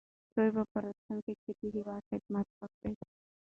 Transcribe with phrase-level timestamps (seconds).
[0.35, 2.93] دوی به په راتلونکي کې د هېواد خدمت وکړي.